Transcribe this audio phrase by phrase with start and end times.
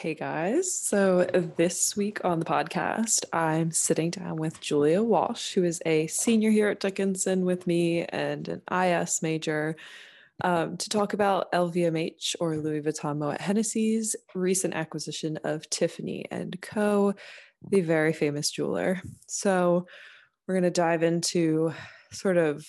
[0.00, 0.72] Hey guys.
[0.72, 1.24] So
[1.58, 6.50] this week on the podcast, I'm sitting down with Julia Walsh, who is a senior
[6.50, 9.76] here at Dickinson with me and an IS major,
[10.42, 16.58] um, to talk about LVMH or Louis Vuitton Moet Hennessy's recent acquisition of Tiffany and
[16.62, 17.12] Co.,
[17.68, 19.02] the very famous jeweler.
[19.26, 19.86] So
[20.48, 21.74] we're going to dive into
[22.10, 22.66] sort of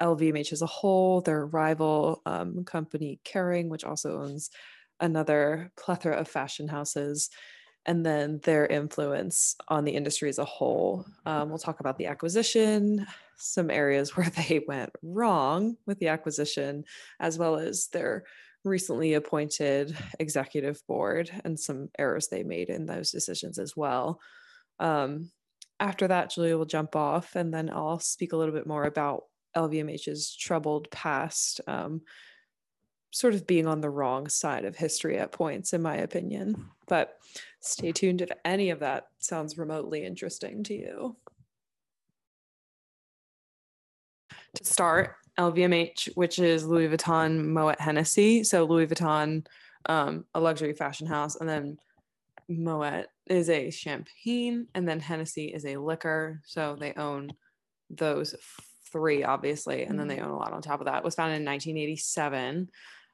[0.00, 4.50] LVMH as a whole, their rival um, company Kering, which also owns
[5.02, 7.28] another plethora of fashion houses
[7.84, 11.04] and then their influence on the industry as a whole.
[11.26, 16.84] Um, we'll talk about the acquisition, some areas where they went wrong with the acquisition,
[17.20, 18.24] as well as their
[18.64, 24.20] recently appointed executive board and some errors they made in those decisions as well.
[24.78, 25.30] Um,
[25.80, 29.24] after that, Julia will jump off, and then I'll speak a little bit more about
[29.56, 31.60] LVMH's troubled past.
[31.66, 32.02] Um,
[33.12, 36.66] sort of being on the wrong side of history at points, in my opinion.
[36.88, 37.18] But
[37.60, 41.16] stay tuned if any of that sounds remotely interesting to you.
[44.56, 48.44] To start, LVMH, which is Louis Vuitton Moet Hennessy.
[48.44, 49.46] So Louis Vuitton,
[49.86, 51.78] um, a luxury fashion house, and then
[52.48, 56.40] Moet is a champagne, and then Hennessy is a liquor.
[56.44, 57.32] So they own
[57.90, 58.34] those
[58.90, 60.26] three, obviously, and then they mm-hmm.
[60.26, 60.98] own a lot on top of that.
[60.98, 62.68] It was founded in 1987.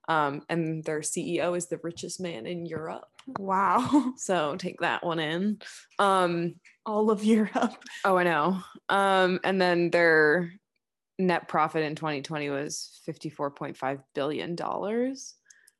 [0.08, 3.08] Um, and their CEO is the richest man in Europe.
[3.38, 4.14] Wow.
[4.16, 5.60] So take that one in.
[5.98, 6.54] Um,
[6.86, 7.84] All of Europe.
[8.04, 8.60] Oh, I know.
[8.88, 10.52] Um, and then their
[11.18, 14.56] net profit in 2020 was $54.5 billion.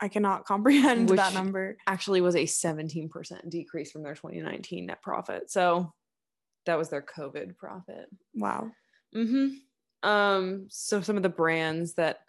[0.01, 1.77] I cannot comprehend that number.
[1.87, 5.51] Actually, was a 17% decrease from their 2019 net profit.
[5.51, 5.93] So
[6.67, 8.07] that was their COVID profit.
[8.35, 8.71] Wow.
[9.17, 10.09] Mm-hmm.
[10.09, 12.21] Um, so some of the brands that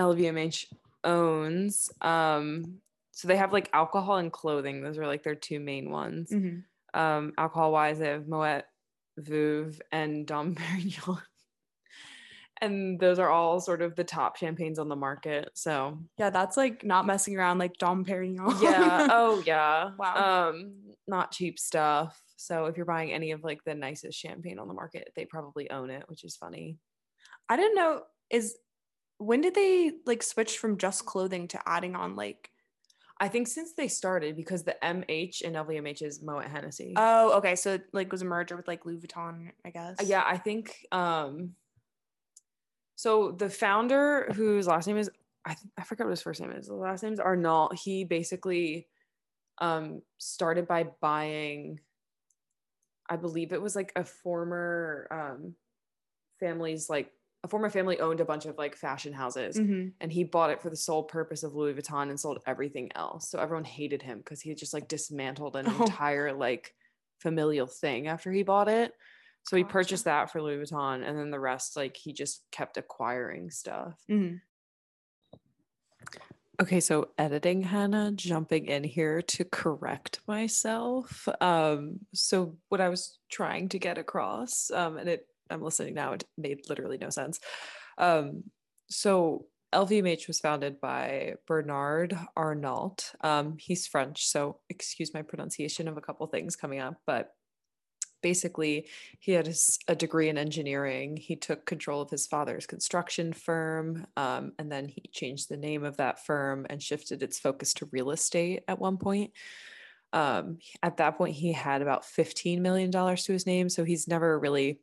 [0.00, 0.66] LVMH
[1.04, 1.90] owns.
[2.00, 2.78] Um,
[3.12, 4.82] so they have like alcohol and clothing.
[4.82, 6.30] Those are like their two main ones.
[6.30, 6.98] Mm-hmm.
[6.98, 8.64] Um, alcohol wise, they have Moet,
[9.20, 11.20] Veuve, and Dom Perignon.
[12.60, 15.50] and those are all sort of the top champagnes on the market.
[15.54, 18.60] So yeah, that's like not messing around like Dom Perignon.
[18.62, 19.08] yeah.
[19.10, 19.90] Oh yeah.
[19.98, 20.50] Wow.
[20.50, 20.74] Um,
[21.06, 22.20] not cheap stuff.
[22.36, 25.70] So if you're buying any of like the nicest champagne on the market, they probably
[25.70, 26.78] own it, which is funny.
[27.48, 28.56] I didn't know is
[29.22, 32.50] when did they like switch from just clothing to adding on like
[33.20, 36.94] I think since they started because the MH and LVMH is Moet Hennessy.
[36.96, 37.54] Oh, okay.
[37.54, 39.96] So it, like was a merger with like Louis Vuitton, I guess.
[40.04, 41.54] Yeah, I think um
[42.96, 45.08] so the founder whose last name is
[45.44, 46.66] I th- I forgot what his first name is.
[46.66, 47.70] The last name is Arnault.
[47.80, 48.88] He basically
[49.58, 51.78] um started by buying
[53.08, 55.54] I believe it was like a former um
[56.40, 57.12] family's like
[57.44, 59.88] a former family owned a bunch of like fashion houses mm-hmm.
[60.00, 63.28] and he bought it for the sole purpose of Louis Vuitton and sold everything else.
[63.28, 65.82] So everyone hated him because he just like dismantled an oh.
[65.82, 66.74] entire like
[67.18, 68.92] familial thing after he bought it.
[69.44, 72.76] So he purchased that for Louis Vuitton and then the rest like he just kept
[72.76, 74.00] acquiring stuff.
[74.08, 74.36] Mm-hmm.
[76.60, 81.26] Okay, so editing Hannah, jumping in here to correct myself.
[81.40, 86.12] Um, so what I was trying to get across, um, and it I'm listening now,
[86.12, 87.40] it made literally no sense.
[87.98, 88.44] Um,
[88.88, 92.96] so LVMH was founded by Bernard Arnault.
[93.22, 97.30] Um, he's French, so excuse my pronunciation of a couple things coming up, but
[98.22, 98.86] basically
[99.18, 99.52] he had
[99.88, 104.88] a degree in engineering he took control of his father's construction firm um, and then
[104.88, 108.78] he changed the name of that firm and shifted its focus to real estate at
[108.78, 109.32] one point
[110.14, 114.38] um, at that point he had about $15 million to his name so he's never
[114.38, 114.80] really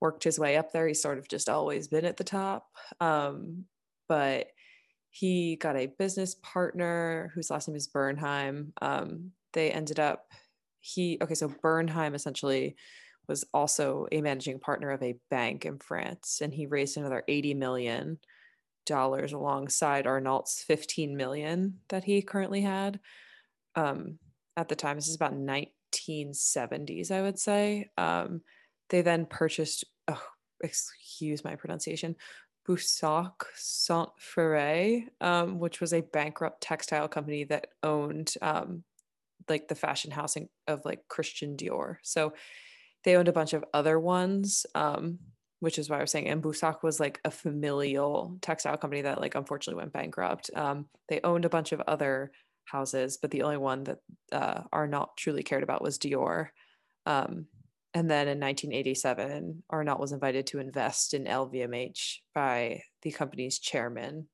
[0.00, 0.86] worked his way up there.
[0.86, 2.66] He's sort of just always been at the top.
[3.00, 3.64] Um,
[4.08, 4.48] but
[5.10, 8.72] he got a business partner whose last name is Bernheim.
[8.80, 10.26] Um, they ended up,
[10.80, 12.76] he, okay, so Bernheim essentially
[13.28, 17.54] was also a managing partner of a bank in France, and he raised another 80
[17.54, 18.18] million
[18.86, 22.98] dollars alongside Arnault's 15 million that he currently had.
[23.76, 24.18] Um,
[24.56, 27.90] at the time, this is about 1970s, I would say.
[27.96, 28.42] Um,
[28.90, 30.22] they then purchased, oh,
[30.62, 32.16] excuse my pronunciation,
[32.68, 38.84] Boussac Saint Frere, um, which was a bankrupt textile company that owned um,
[39.48, 41.96] like the fashion housing of like Christian Dior.
[42.02, 42.34] So
[43.04, 45.18] they owned a bunch of other ones, um,
[45.60, 46.28] which is why I was saying.
[46.28, 50.50] And Boussac was like a familial textile company that like unfortunately went bankrupt.
[50.54, 52.30] Um, they owned a bunch of other
[52.64, 53.98] houses, but the only one that
[54.32, 56.48] uh, Arnault truly cared about was Dior.
[57.06, 57.46] Um,
[57.92, 64.28] and then in 1987, Arnault was invited to invest in LVMH by the company's chairman.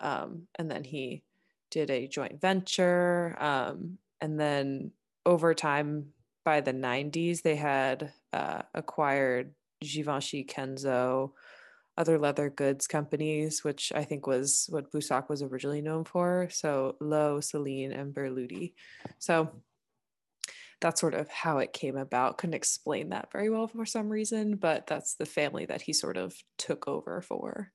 [0.00, 1.22] Um, and then he
[1.70, 3.36] did a joint venture.
[3.38, 4.90] Um, and then
[5.24, 6.06] over time,
[6.44, 11.32] by the 90s, they had uh, acquired Givenchy, Kenzo,
[11.96, 16.48] other leather goods companies, which I think was what Boussac was originally known for.
[16.50, 18.72] So Loewe, Celine, and Berluti.
[19.18, 19.50] So
[20.80, 22.38] that's sort of how it came about.
[22.38, 26.16] Couldn't explain that very well for some reason, but that's the family that he sort
[26.16, 27.72] of took over for.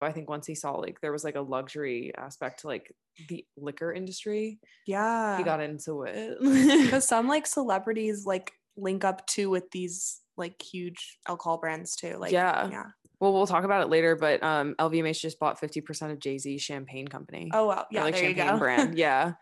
[0.00, 2.92] I think once he saw like there was like a luxury aspect to like
[3.28, 5.36] the liquor industry, Yeah.
[5.38, 6.38] he got into it.
[6.84, 12.16] because some like celebrities like link up too with these like huge alcohol brands too.
[12.16, 12.68] Like Yeah.
[12.70, 12.86] yeah.
[13.20, 16.58] Well, we'll talk about it later, but um, LVMH just bought 50% of Jay Z
[16.58, 17.50] Champagne Company.
[17.52, 17.80] Oh wow.
[17.80, 18.04] Or, Yeah.
[18.04, 18.58] like there you champagne go.
[18.58, 18.98] brand.
[18.98, 19.32] Yeah.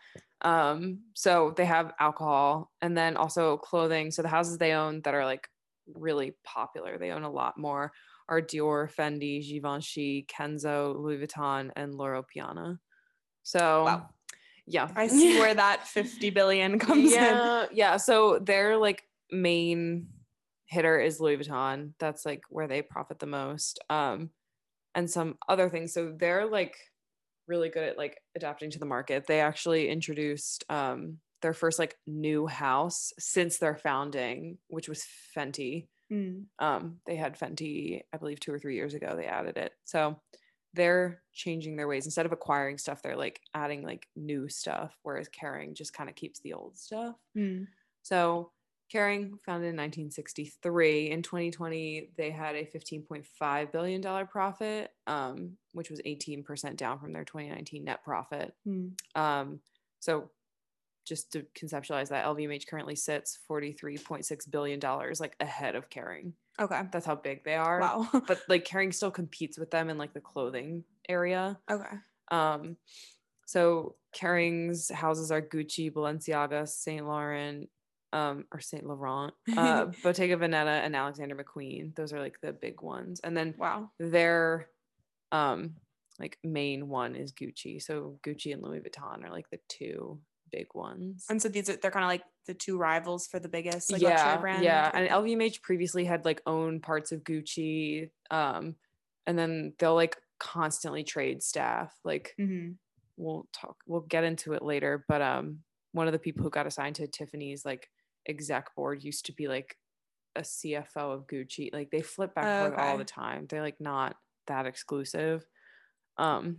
[0.42, 4.10] Um, so they have alcohol and then also clothing.
[4.10, 5.48] So the houses they own that are like
[5.94, 7.92] really popular, they own a lot more
[8.28, 12.78] are Dior, Fendi, Givenchy, Kenzo, Louis Vuitton, and Loro Piana.
[13.44, 14.08] So Wow.
[14.66, 14.88] yeah.
[14.96, 17.20] I see where that 50 billion comes in.
[17.20, 17.96] yeah, Yeah.
[17.98, 20.08] So their like main
[20.66, 21.92] hitter is Louis Vuitton.
[21.98, 23.78] That's like where they profit the most.
[23.88, 24.30] Um,
[24.94, 25.92] and some other things.
[25.92, 26.76] So they're like
[27.46, 29.26] really good at like adapting to the market.
[29.26, 35.04] They actually introduced um their first like new house since their founding, which was
[35.36, 35.86] Fenty.
[36.10, 36.44] Mm.
[36.58, 39.14] Um, they had Fenty, I believe, two or three years ago.
[39.16, 39.72] They added it.
[39.84, 40.20] So
[40.74, 42.06] they're changing their ways.
[42.06, 46.16] Instead of acquiring stuff, they're like adding like new stuff, whereas Kering just kind of
[46.16, 47.16] keeps the old stuff.
[47.36, 47.66] Mm.
[48.02, 48.50] So
[48.92, 51.10] Kering, founded in 1963.
[51.10, 57.24] In 2020, they had a $15.5 billion profit, um, which was 18% down from their
[57.24, 58.54] 2019 net profit.
[58.66, 58.92] Mm.
[59.14, 59.60] Um,
[60.00, 60.30] so
[61.04, 64.80] just to conceptualize that, LVMH currently sits $43.6 billion
[65.20, 66.32] like ahead of Kering.
[66.60, 66.82] Okay.
[66.90, 67.80] That's how big they are.
[67.80, 68.08] Wow.
[68.26, 71.58] But like Kering still competes with them in like the clothing area.
[71.70, 71.96] okay.
[72.30, 72.76] Um,
[73.46, 77.68] so Kering's houses are Gucci, Balenciaga, Saint Laurent,
[78.12, 81.94] um, or Saint Laurent, uh, Bottega Veneta, and Alexander McQueen.
[81.94, 83.20] Those are like the big ones.
[83.22, 83.90] And then Wow.
[83.98, 84.68] their
[85.32, 85.74] um
[86.18, 87.82] like main one is Gucci.
[87.82, 90.18] So Gucci and Louis Vuitton are like the two
[90.50, 91.26] big ones.
[91.28, 94.00] And so these are they're kind of like the two rivals for the biggest like
[94.00, 94.64] yeah, luxury brand.
[94.64, 94.90] yeah.
[94.94, 95.08] And.
[95.10, 98.10] LVMH previously had like owned parts of Gucci.
[98.30, 98.76] Um,
[99.26, 101.92] and then they'll like constantly trade staff.
[102.04, 102.76] Like Mhm.
[103.18, 105.60] we'll talk we'll get into it later but um
[105.92, 107.88] one of the people who got assigned to tiffany's like
[108.28, 109.76] exec board used to be like
[110.34, 111.72] a cfo of gucci.
[111.72, 113.46] Like they flip back and forth all the time.
[113.48, 115.46] They're like not that exclusive.
[116.18, 116.58] Um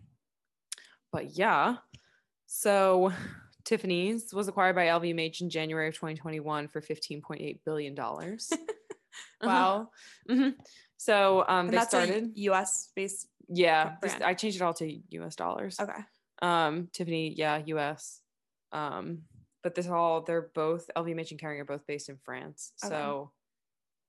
[1.11, 1.77] but yeah.
[2.47, 3.11] So
[3.65, 8.49] tiffany's was acquired by lvmh in january of 2021 for 15.8 billion dollars.
[9.43, 9.89] Wow.
[10.29, 10.49] hmm
[10.97, 13.27] so um they that's started US based.
[13.49, 14.85] yeah this- i changed it all to
[15.23, 15.79] us dollars.
[15.79, 16.01] Okay.
[16.41, 18.21] um tiffany yeah us
[18.71, 19.23] um
[19.67, 22.95] but this all they're both lvmh and Kering are both based in france Okay.
[22.95, 23.31] so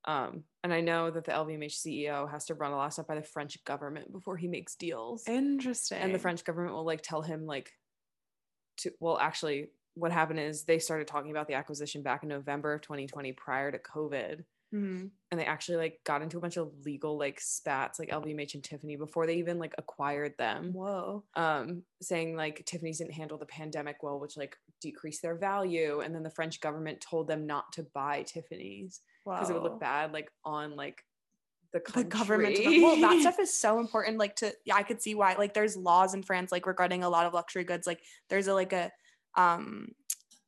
[0.04, 3.08] um and i know that the lvmh ceo has to run a lot of stuff
[3.08, 5.98] by the french government before he makes deals Interesting.
[5.98, 7.72] and the french government will like tell him like
[8.76, 12.72] to well actually what happened is they started talking about the acquisition back in november
[12.72, 15.10] of 2020 prior to covid Mhm.
[15.30, 18.62] and they actually like got into a bunch of legal like spats like lvmh and
[18.62, 21.24] tiffany before they even like acquired them Whoa.
[21.34, 26.00] um, saying like Tiffany's didn't handle the pandemic well, which like decreased their value.
[26.00, 29.80] And then the French government told them not to buy Tiffany's because it would look
[29.80, 31.02] bad like on like
[31.72, 35.02] the, the government the- well that stuff is so important like to yeah i could
[35.02, 38.00] see why like there's laws in france like regarding a lot of luxury goods like
[38.30, 38.90] there's a like a
[39.36, 39.88] um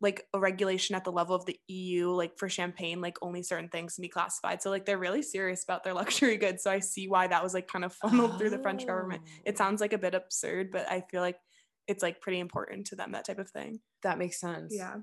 [0.00, 3.69] like a regulation at the level of the eu like for champagne like only certain
[3.69, 6.78] things can be classified so like they're really serious about their luxury goods so i
[6.78, 9.80] see why that was like kind of funneled through the french government it Oh, sounds
[9.80, 11.38] like a bit absurd but i feel like
[11.87, 14.75] it's like pretty important to them that type of thing that makes sense.
[14.76, 14.97] yeah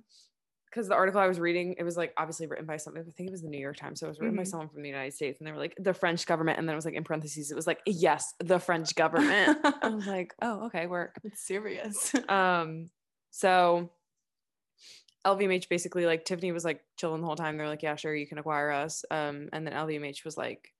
[0.70, 3.01] Because the article I was reading, it was like obviously written by something.
[3.01, 4.00] I think it was the New York Times.
[4.00, 4.48] So it was written by Mhm.
[4.48, 6.77] someone from the United States, and they were like the French government, and then it
[6.77, 9.60] was like in parentheses, it was like yes, the French government.
[9.82, 11.16] I was like, oh, okay, work.
[11.24, 12.89] it's serious um
[13.32, 13.89] so
[15.27, 18.27] lvmh basically like tiffany was like chilling the whole time they're like yeah sure you
[18.27, 20.74] can acquire us um and then lvmh was like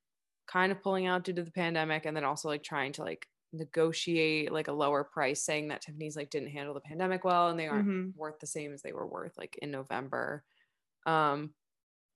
[0.48, 3.28] kind of pulling out due to the pandemic and then also like trying to like
[3.54, 7.60] negotiate like a lower price saying that tiffany's like didn't handle the pandemic well and
[7.60, 8.14] they aren't Mhm.
[8.16, 10.44] worth the same as they were worth like in november
[11.06, 11.54] um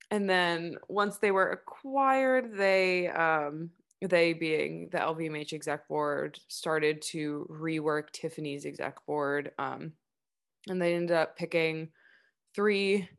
[0.10, 3.72] and then once they were acquired they um
[4.02, 9.52] they being the LVMH exec board started to rework Tiffany's exec board.
[9.60, 9.94] Um,
[10.70, 11.92] and they ended up picking
[12.56, 13.10] three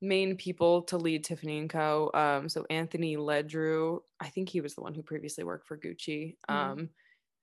[0.00, 2.10] main people to lead Tiffany and Co.
[2.12, 6.36] Um, so Anthony Ledru, I think he was the one who previously worked for Gucci.
[6.48, 6.54] Mhm.
[6.54, 6.90] Um,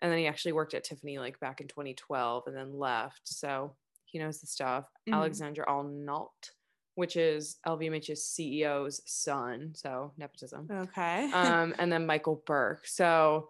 [0.02, 3.22] and then he actually worked at Tiffany like back in 2012 and then left.
[3.28, 4.86] So he knows the stuff.
[5.08, 5.14] Mhm.
[5.14, 6.34] Alexandre Arnault,
[6.96, 9.74] which is LVMH's CEO's son.
[9.76, 10.68] So nepotism.
[10.72, 11.32] Okay.
[11.34, 12.86] Um, and then Michael Burke.
[12.86, 13.50] So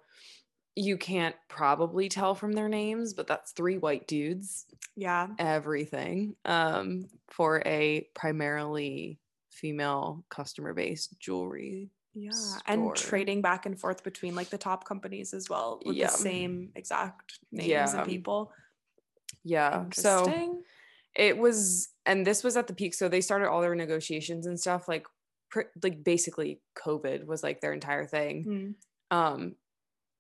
[0.76, 4.66] you can't probably tell from their names, but that's three white dudes.
[4.96, 5.28] yeah.
[5.40, 9.20] Everything um, for a primarily
[9.52, 11.90] female customer based jewelry.
[12.14, 12.32] Yeah.
[12.32, 12.62] store.
[12.68, 16.08] And trading back and forth between like the top companies as well with Yeah.
[16.08, 17.98] the same exact names Yeah.
[17.98, 18.52] and people.
[19.44, 19.86] Yeah.
[19.94, 20.62] So
[21.16, 24.58] it was and this was at the peak so they started all their negotiations and
[24.60, 25.06] stuff like
[25.50, 28.76] pr- like basically covid was like their entire thing
[29.12, 29.16] Mm.
[29.18, 29.56] um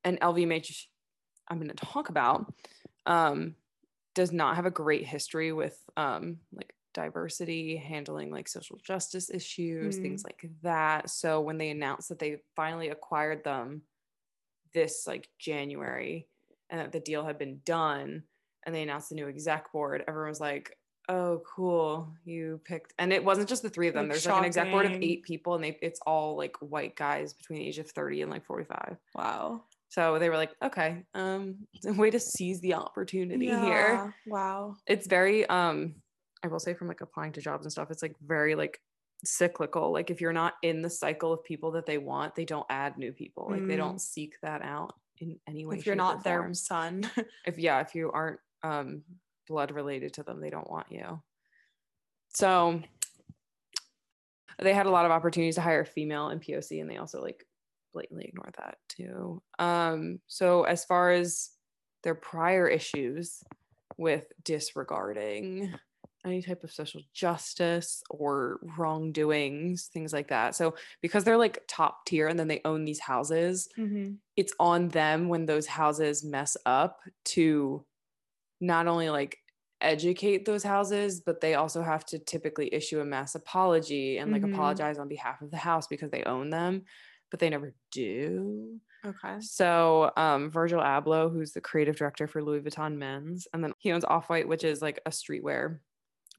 [0.03, 0.85] and lvmh
[1.47, 2.53] i'm going to talk about
[3.05, 3.55] um
[4.13, 9.97] does not have a great history with um like diversity handling like social justice issues
[9.97, 11.09] things like that.
[11.09, 13.83] So when they announced that they finally acquired them
[14.73, 16.27] this like january
[16.69, 18.23] and that the deal had been done
[18.65, 20.77] and they announced the new exec board everyone was like
[21.09, 24.03] oh cool you picked and it wasn't just the three of them.
[24.05, 26.95] Like, there's like an exec board of eight people and they it's all like white
[26.95, 29.63] guys between the age of 30 and like 45 Wow.
[29.91, 34.75] So they were like okay um it's a way to seize the opportunity here Wow.
[34.87, 35.95] it's very um
[36.43, 38.79] i will say from like applying to jobs and stuff it's like very like
[39.23, 42.65] cyclical like if you're not in the cycle of people that they want they don't
[42.71, 43.77] add new people like they Mm.
[43.85, 47.07] don't seek that out in any way If you're not their son.
[47.45, 49.03] if yeah if you aren't um
[49.47, 51.21] blood related to them they don't want you
[52.33, 52.81] so
[54.59, 57.21] they had a lot of opportunities to hire a female in poc and they also
[57.21, 57.45] like
[57.93, 61.51] blatantly ignore that too um so as far as
[62.03, 63.43] their prior issues
[63.97, 65.73] with disregarding
[66.25, 72.05] any type of social justice or wrongdoings things like that so because they're like top
[72.05, 74.13] tier and then they own these houses Mm-hmm.
[74.37, 77.85] it's on them when those houses mess up to
[78.59, 79.39] not only like
[79.81, 84.43] educate those houses but they also have to typically issue a mass apology and like
[84.43, 84.45] Mhm.
[84.45, 86.85] apologize on behalf of the house because they own them
[87.31, 89.37] but they never do Okay.
[89.39, 93.91] so um virgil abloh who's the creative director for louis vuitton men's and then he
[93.91, 95.79] owns off-white which is like a streetwear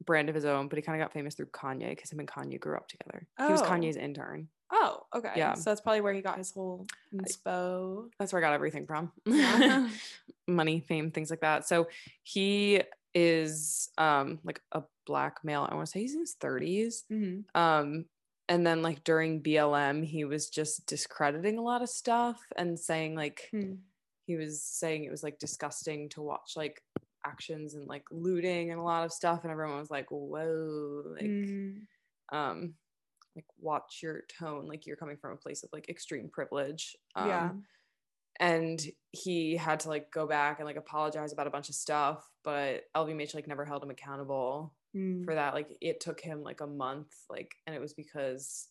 [0.07, 2.29] brand of his own but he kind of got famous through kanye because him and
[2.29, 3.47] kanye grew up together Oh.
[3.47, 3.67] he was Oh.
[3.67, 5.33] kanye's intern Oh, okay.
[5.37, 5.53] Yeah.
[5.53, 8.09] So that's probably where he got his whole inspo.
[8.19, 9.13] that's where I got everything from.
[9.27, 9.87] Yeah.
[10.49, 11.69] Money, fame, things like that.
[11.69, 11.89] So
[12.23, 12.81] he
[13.15, 15.69] is um like a black male.
[15.71, 17.03] I want to say he's in his 30s.
[17.13, 17.61] Mm-hmm.
[17.61, 18.07] Um
[18.53, 23.15] and then like during BLM, he was just discrediting a lot of stuff and saying
[23.15, 23.75] like Hmm.
[24.27, 26.83] he was saying it was like disgusting to watch like
[27.25, 31.25] actions and like looting and a lot of stuff and everyone was like whoa like
[31.25, 31.87] Mm.
[32.33, 32.75] um
[33.37, 37.29] like watch your tone like you're coming from a place of like extreme privilege um,
[37.29, 37.51] Yeah.
[38.41, 38.81] and
[39.13, 42.83] he had to like go back and like apologize about a bunch of stuff but
[42.97, 45.25] lvmh like never held him accountable Mm.
[45.25, 48.69] for that like it took him like a month like and it was because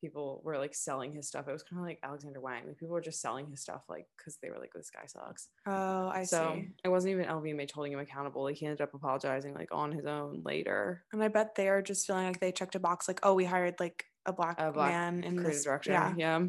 [0.00, 2.92] people were like selling his stuff it was kind of like alexander wang like people
[2.92, 6.22] were just selling his stuff like because they were like this guy sucks Oh, I
[6.24, 6.68] so see.
[6.84, 10.06] it wasn't even lvmh holding him accountable like he ended up apologizing like on his
[10.06, 13.20] own later And I bet they are just feeling like they checked a box, like,
[13.24, 15.64] oh, we hired like a black, A black man in creative this.
[15.64, 15.90] director.
[15.90, 16.14] Yeah.
[16.16, 16.40] Yeah.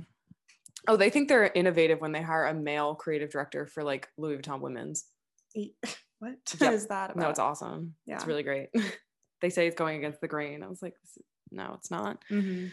[0.88, 4.38] Oh, they think they're innovative when they hire a male creative director for like Louis
[4.38, 5.06] Vuitton women's.
[6.20, 6.88] What is Yep.
[6.90, 7.18] that about?
[7.18, 7.96] No, it's awesome.
[8.06, 8.16] Yeah.
[8.16, 8.70] It's really great.
[9.42, 10.64] they say it's going against the grain.
[10.64, 10.96] I was like,
[11.52, 12.24] no, it's not.
[12.30, 12.68] hmm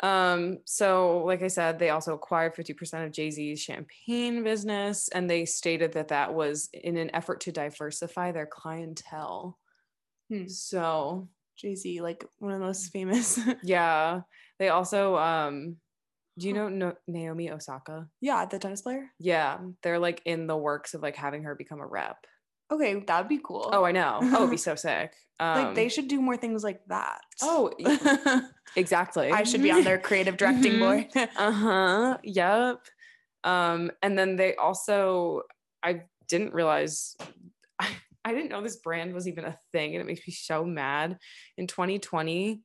[0.00, 5.44] Um, so like I said, they also acquired 50% of Jay-Z's champagne business, and they
[5.44, 9.58] stated that that was in an effort to diversify their clientele.
[10.30, 10.48] Hmm.
[10.48, 13.38] So Jay Z, like one of the most famous.
[13.62, 14.22] yeah,
[14.58, 15.76] they also um
[16.36, 18.08] do you know no- Naomi Osaka?
[18.20, 19.12] yeah, the tennis player.
[19.20, 22.16] Yeah, they're like in the works of like having her become a rep.
[22.72, 23.68] Okay, that would be cool.
[23.72, 24.18] Oh, I know.
[24.22, 25.12] Oh, it'd be so sick.
[25.40, 27.20] Um, like they should do more things like that.
[27.42, 27.72] Oh,
[28.76, 29.30] exactly.
[29.32, 30.80] I should be on their creative directing Mhm.
[30.80, 31.28] board.
[31.36, 32.18] uh huh.
[32.22, 32.80] Yep.
[33.44, 35.42] Um, and then they also,
[35.82, 37.16] I didn't realize,
[37.78, 37.88] I,
[38.24, 41.18] I didn't know this brand was even a thing, and it makes me so mad.
[41.58, 42.62] In 2020,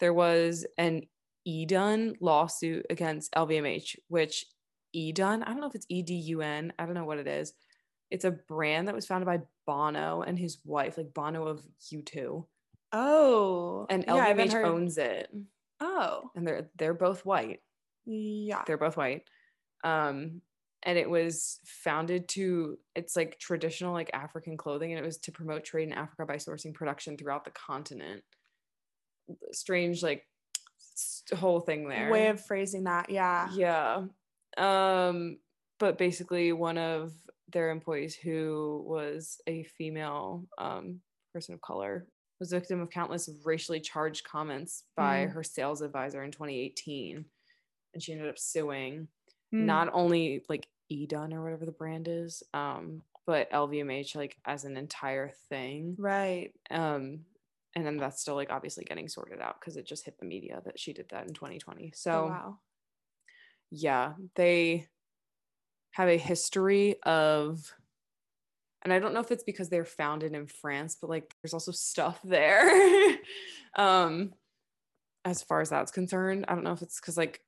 [0.00, 1.02] there was an
[1.46, 4.46] Edun lawsuit against LVMH, which
[4.96, 7.26] Edun, I don't know if it's E D U N, I don't know what it
[7.26, 7.52] is.
[8.12, 12.44] It's a brand that was founded by Bono and his wife, like Bono of U2,
[12.92, 15.32] oh, and yeah, LVMH heard- owns it,
[15.80, 17.60] Oh, and they're they're both white.
[18.06, 18.62] yeah.
[18.66, 19.22] they're both white
[19.84, 20.40] um
[20.84, 25.32] and it was founded to it's like traditional like african clothing and it was to
[25.32, 28.22] promote trade in africa by sourcing production throughout the continent
[29.52, 30.24] strange like
[31.34, 33.10] whole thing there Way of phrasing that.
[33.10, 33.48] Yeah.
[33.54, 34.02] yeah
[34.56, 35.38] um
[35.80, 37.12] but basically one of
[37.52, 41.00] their employees who was a female um,
[41.32, 42.06] person of color
[42.40, 45.32] was a victim of countless racially charged comments by Mm.
[45.32, 47.24] her sales advisor in 2018
[47.94, 49.08] and she ended up suing
[49.54, 49.66] Mm.
[49.66, 54.76] not only like edun or whatever the brand is um but lvmh like as an
[54.76, 56.52] entire thing right.
[56.70, 57.24] um
[57.74, 60.60] and then that's still like obviously getting sorted out because it just hit the media
[60.64, 62.58] that she did that in 2020 so Oh, wow.
[63.70, 64.86] yeah they
[65.92, 67.74] have a history of
[68.82, 71.72] and i don't know if it's because they're founded in france but like there's also
[71.72, 72.70] stuff there
[73.76, 74.32] um
[75.24, 77.40] as far as that's concerned i don't know if it's because like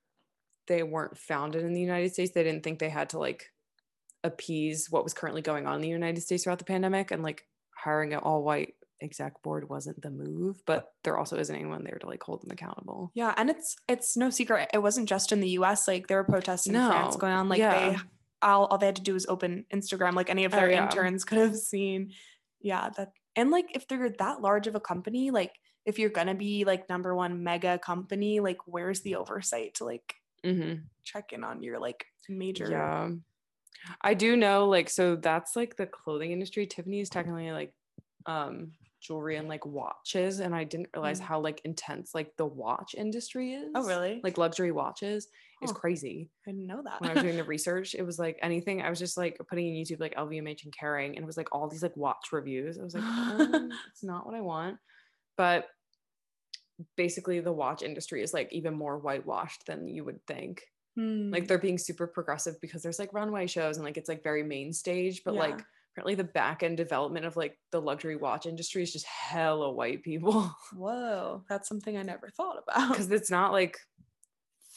[0.66, 3.50] they weren't founded in the united states they didn't think they had to like
[4.22, 7.46] appease what was currently going on in the united states throughout the pandemic and like
[7.76, 12.06] hiring an all-white exec board wasn't the move but there also isn't anyone there to
[12.06, 14.70] like hold them accountable Yeah, and it's it's no secret.
[14.72, 15.86] It wasn't just in the U.S.
[15.86, 17.48] Like there were protests in France going on.
[17.48, 17.90] Like yeah.
[17.90, 17.96] they,
[18.44, 20.14] all all they had to do was open Instagram.
[20.14, 20.84] Like any of Oh, their yeah.
[20.84, 22.12] interns could have seen.
[22.60, 25.52] Yeah, that and like if they're that large of a company, like
[25.84, 30.14] if you're gonna be like number one mega company, like where's the oversight to like
[30.44, 30.82] mm-hmm.
[31.02, 32.68] check in on your like major?
[32.70, 33.10] Yeah.
[34.00, 36.66] I do know like so that's like the clothing industry.
[36.66, 37.72] Tiffany is technically like
[38.26, 38.72] um
[39.04, 41.24] jewelry and like watches and I didn't realize Mm.
[41.24, 43.70] how like intense like the watch industry is.
[43.74, 44.20] Oh really?
[44.24, 45.28] Like luxury watches
[45.62, 46.28] is crazy.
[46.46, 47.00] I didn't know that.
[47.00, 49.66] When I was doing the research, it was like anything I was just like putting
[49.68, 52.78] in YouTube like LVMH and Kering and it was like all these like watch reviews.
[52.78, 54.78] I was like, um, it's not what I want.
[55.36, 55.68] But
[56.96, 60.62] basically the watch industry is like even more whitewashed than you would think
[60.96, 61.32] Hmm.
[61.32, 64.44] like they're being super progressive because there's like runway shows and like it's like very
[64.44, 65.64] main stage but like Yeah.
[65.94, 70.02] Apparently the back end development of like the luxury watch industry is just hella white
[70.02, 72.90] people whoa, that's something I never thought about.
[72.90, 73.78] because it's not like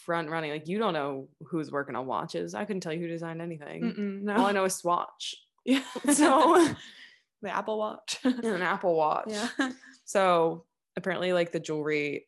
[0.06, 3.08] front running like you don't know who's working on watches i couldn't tell you who
[3.10, 4.36] designed anything no.
[4.38, 5.82] all i know is swatch Yeah.
[6.14, 6.74] so
[7.42, 8.20] the Apple Watch.
[8.24, 9.50] an apple watch yeah.
[10.06, 10.64] So
[10.96, 12.28] apparently, like the jewelry,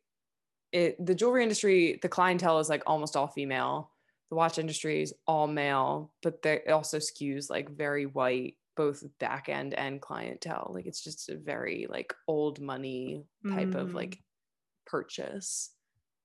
[0.73, 3.89] it the jewelry industry, the clientele is like almost all female.
[4.29, 9.49] The watch industry is all male, but they also skews like very white, both back
[9.49, 10.71] end and clientele.
[10.73, 13.93] Like it's just a very like old money type of Mm.
[13.93, 14.19] like
[14.85, 15.71] purchase.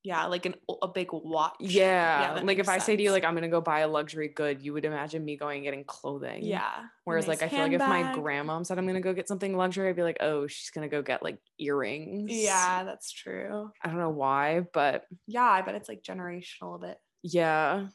[0.05, 1.55] Yeah, like an a big watch.
[1.61, 2.35] Yeah.
[2.35, 4.29] that like if makes I say to you like I'm gonna go buy a luxury
[4.29, 6.45] good, you would imagine me going and getting clothing.
[6.45, 6.85] yeah.
[7.05, 8.23] Whereas nice like I feel like if my handbag.
[8.23, 11.01] grandmom said I'm gonna go get something luxury, I'd be like, oh, she's gonna go
[11.03, 12.31] get like earrings.
[12.33, 13.71] Yeah, that's true.
[13.83, 16.99] I don't know why, but Yeah, I bet it's like generational a bit.
[17.23, 17.89] yeah,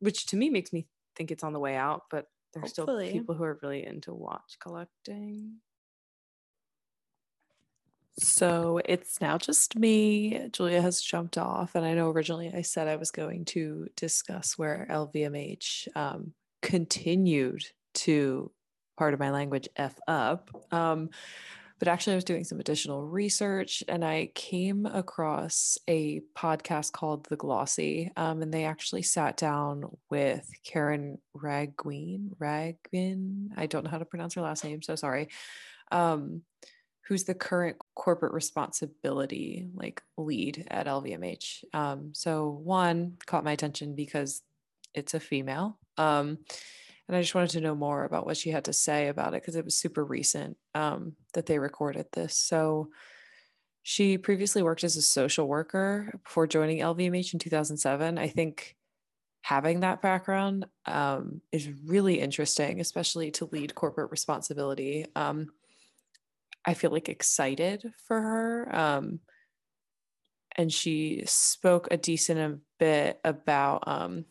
[0.00, 3.08] which to me makes me think it's on the way out, but there's Hopefully.
[3.08, 5.56] still people who are really into watch collecting.
[8.18, 10.48] So it's now just me.
[10.52, 14.58] Julia has jumped off, and I know originally I said I was going to discuss
[14.58, 18.50] where LVMH um, continued to,
[18.96, 20.50] part of my language, F up.
[20.72, 21.10] Um,
[21.78, 27.26] but actually, I was doing some additional research and I came across a podcast called
[27.26, 28.10] The Glossy.
[28.16, 33.50] Um, and they actually sat down with Karen Ragween, Ragwin.
[33.56, 35.28] I don't know how to pronounce her last name, so sorry.
[35.92, 36.42] Um,
[37.08, 41.64] who's the current corporate responsibility like lead at LVMH.
[41.72, 44.42] Um, so one caught my attention because
[44.94, 45.78] it's a female.
[45.96, 46.38] Um,
[47.08, 49.42] and I just wanted to know more about what she had to say about it
[49.42, 52.36] because it was super recent um, that they recorded this.
[52.36, 52.90] So
[53.82, 58.18] she previously worked as a social worker before joining LVMH in 2007.
[58.18, 58.76] I think
[59.40, 65.06] having that background um, is really interesting, especially to lead corporate responsibility.
[65.16, 65.48] Um,
[66.66, 68.76] I feel like excited for her.
[68.76, 69.20] Um,
[70.54, 74.26] and she spoke a decent bit about um,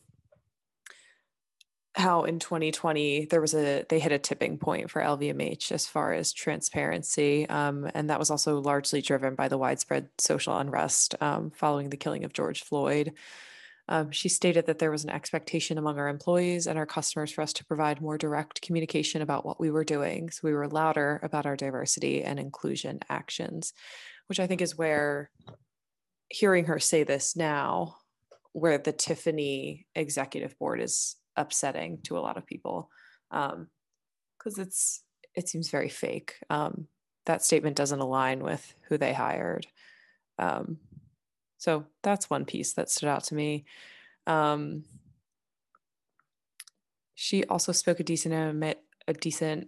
[1.98, 6.14] how in 2020 there was a they hit a tipping point for LVMH as far
[6.14, 11.52] as transparency, um, and that was also largely driven by the widespread social unrest um,
[11.52, 13.14] following the killing of George Floyd.
[13.90, 17.42] Um, she stated that there was an expectation among our employees and our customers for
[17.42, 20.30] us to provide more direct communication about what we were doing.
[20.30, 23.74] So we were louder about our diversity and inclusion actions,
[24.28, 25.32] which I think is where
[26.30, 27.96] hearing her say this now,
[28.52, 32.90] where the Tiffany executive board is upsetting to a lot of people,
[33.30, 35.04] because it's
[35.36, 36.36] it seems very fake.
[36.50, 36.88] Um,
[37.26, 39.68] that statement doesn't align with who they hired.
[40.40, 40.78] Um,
[41.58, 43.66] so that's one piece that stood out to me.
[44.26, 44.84] Um,
[47.16, 48.34] she also spoke a decent
[49.08, 49.68] a decent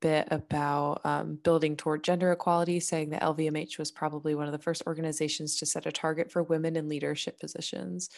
[0.00, 4.58] bit about um, building toward gender equality, saying that LVMH was probably one of the
[4.58, 8.10] first organizations to set a target for women in leadership positions.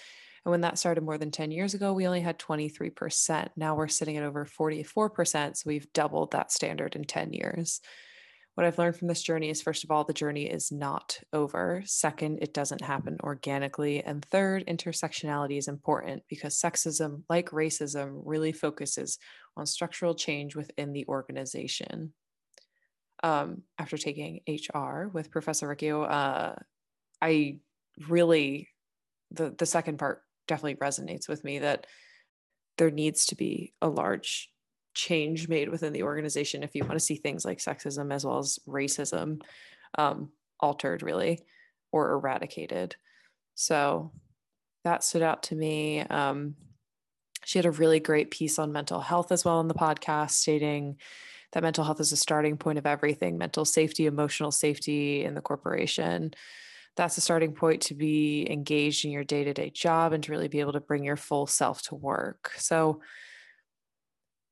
[0.44, 3.50] And when that started more than 10 years ago, we only had 23%.
[3.57, 5.57] Now we're sitting at over 44%.
[5.57, 7.81] So we've doubled that standard in 10 years.
[8.55, 11.83] What I've learned from this journey is first of all, the journey is not over.
[11.87, 14.02] Second, it doesn't happen organically.
[14.02, 19.18] And third, intersectionality is important because sexism, like racism, really focuses
[19.57, 22.12] on structural change within the organization.
[23.22, 26.57] Um, after taking HR with Professor Riccio, uh,
[27.22, 27.61] I
[28.09, 28.68] really
[29.31, 31.87] the the second part definitely resonates with me that
[32.78, 34.50] there needs to be a large
[34.94, 38.38] change made within the organization if you want to see things like sexism as well
[38.38, 39.40] as racism
[39.98, 41.40] um, altered really
[41.92, 42.96] or eradicated.
[43.55, 44.12] So
[44.85, 46.00] that stood out to me.
[46.00, 46.57] Um,
[47.44, 50.96] she had a really great piece on mental health as well in the podcast stating
[51.52, 55.40] that mental health is a starting point of everything mental safety emotional safety in the
[55.40, 56.33] corporation
[56.96, 60.33] that's a starting point to be engaged in your day to day job and to
[60.33, 62.52] really be able to bring your full self to work.
[62.57, 63.00] So,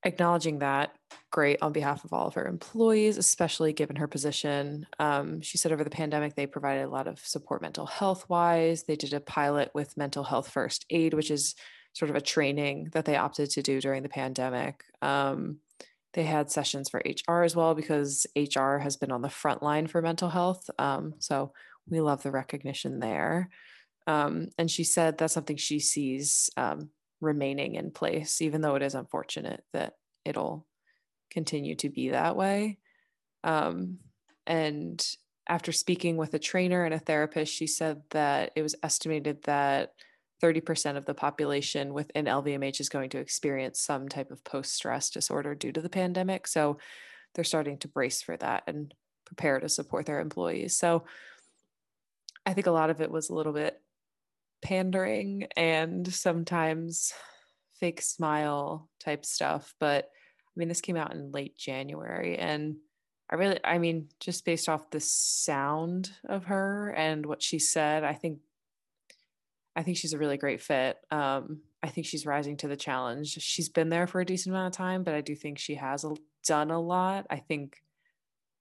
[0.04, 0.96] acknowledging that,
[1.30, 4.86] great on behalf of all of her employees, especially given her position.
[4.98, 8.84] Um, she said over the pandemic, they provided a lot of support mental health wise.
[8.84, 11.54] They did a pilot with mental health first aid, which is
[11.92, 14.84] sort of a training that they opted to do during the pandemic.
[15.02, 15.58] Um,
[16.12, 19.86] they had sessions for HR as well because HR has been on the front line
[19.86, 20.68] for mental health.
[20.78, 21.52] Um, so
[21.88, 23.50] we love the recognition there.
[24.06, 26.90] Um, and she said that's something she sees um,
[27.20, 30.66] remaining in place, even though it is unfortunate that it'll
[31.30, 32.78] continue to be that way.
[33.44, 33.98] Um,
[34.46, 35.04] and
[35.48, 39.92] after speaking with a trainer and a therapist, she said that it was estimated that
[40.42, 45.10] 30% of the population within LVMH is going to experience some type of post stress
[45.10, 46.46] disorder due to the pandemic.
[46.46, 46.78] So
[47.34, 48.94] they're starting to brace for that and
[49.26, 50.76] prepare to support their employees.
[50.76, 51.04] So
[52.46, 53.80] I think a lot of it was a little bit
[54.62, 57.12] pandering and sometimes
[57.78, 59.74] fake smile type stuff.
[59.80, 62.76] But I mean, this came out in late January and
[63.30, 68.02] I really, I mean, just based off the sound of her and what she said,
[68.02, 68.40] I think,
[69.76, 70.98] I think she's a really great fit.
[71.12, 73.38] Um, I think she's rising to the challenge.
[73.40, 76.04] She's been there for a decent amount of time, but I do think she has
[76.44, 77.26] done a lot.
[77.30, 77.76] I think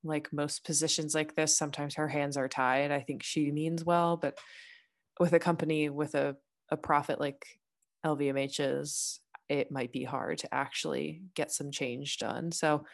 [0.03, 2.91] like most positions like this, sometimes her hands are tied.
[2.91, 4.37] I think she means well, but
[5.19, 6.35] with a company with a,
[6.69, 7.45] a profit like
[8.05, 12.51] LVMH's, it might be hard to actually get some change done.
[12.51, 12.85] So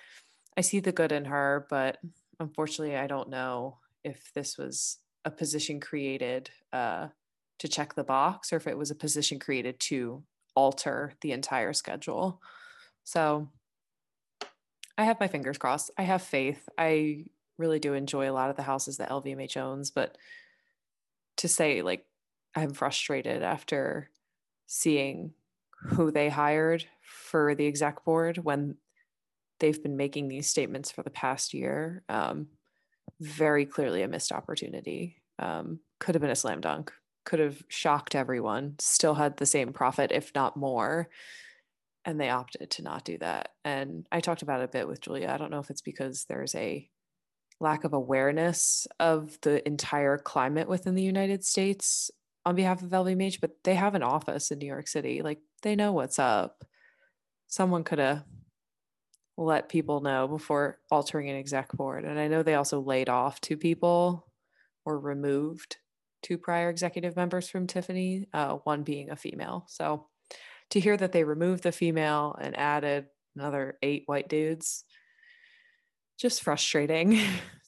[0.58, 1.98] I see the good in her, but
[2.39, 7.08] unfortunately, I don't know if this was a position created uh,
[7.60, 10.24] to check the box or if it was a position created to
[10.56, 12.41] alter the entire schedule.
[13.04, 13.50] So
[14.97, 15.91] I have my fingers crossed.
[15.97, 16.67] I have faith.
[16.77, 17.25] I
[17.58, 20.17] really do enjoy a lot of the houses that LVMH owns, but
[21.38, 22.05] to say like
[22.55, 24.10] I'm frustrated after
[24.67, 25.34] seeing
[25.89, 28.75] who they hired for the exec board when
[29.60, 32.03] they've been making these statements for the past year.
[32.10, 32.47] Um,
[33.19, 35.21] very clearly a missed opportunity.
[35.39, 36.91] Um, could have been a slam dunk.
[37.25, 38.75] Could have shocked everyone.
[38.79, 41.10] Still had the same profit, if not more
[42.06, 43.50] and they opted to not do that.
[43.63, 45.30] And I talked about it a bit with Julia.
[45.30, 46.88] I don't know if it's because there's a
[47.60, 52.12] lack of awareness of the entire climate within the United States
[52.46, 55.22] on behalf of LVMH, but they have an office in New York City.
[55.24, 56.63] Like they know what's up.
[57.48, 58.24] Someone could have
[59.38, 62.06] let people know before altering an exec board.
[62.06, 64.28] And I know they also laid off two people
[64.86, 65.78] or removed
[66.22, 69.65] two prior executive members from Tiffany, uh, one being a female.
[69.68, 70.08] So
[70.71, 74.84] to hear that they removed the female and added another eight white dudes,
[76.17, 77.19] just frustrating